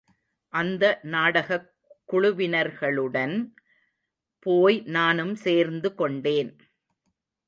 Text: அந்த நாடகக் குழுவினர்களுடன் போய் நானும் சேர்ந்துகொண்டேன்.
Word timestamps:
அந்த 0.47 0.99
நாடகக் 1.03 1.73
குழுவினர்களுடன் 2.11 3.51
போய் 4.39 4.81
நானும் 4.85 5.35
சேர்ந்துகொண்டேன். 5.35 6.57